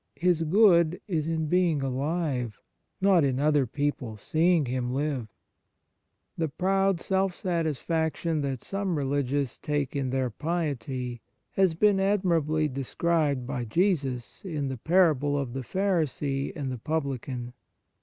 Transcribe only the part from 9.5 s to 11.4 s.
take in their piety